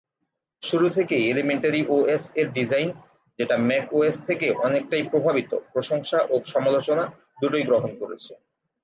[0.63, 2.89] শুরু থেকেই elementary OS এর ডিজাইন,
[3.39, 7.03] যেটা ম্যাক ওএস থেকে অনেকটাই প্রভাবিত, প্রশংসা ও সমালোচনা
[7.41, 8.31] দুটোই গ্রহণ করেছে।